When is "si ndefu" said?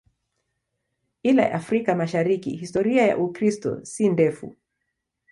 3.85-4.57